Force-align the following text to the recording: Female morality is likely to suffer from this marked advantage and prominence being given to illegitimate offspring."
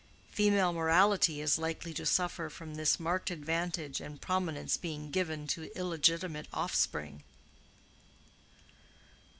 Female 0.31 0.73
morality 0.73 1.41
is 1.41 1.59
likely 1.59 1.93
to 1.93 2.07
suffer 2.07 2.49
from 2.49 2.73
this 2.73 2.99
marked 2.99 3.29
advantage 3.29 4.01
and 4.01 4.19
prominence 4.19 4.75
being 4.75 5.11
given 5.11 5.45
to 5.49 5.69
illegitimate 5.77 6.47
offspring." 6.51 7.21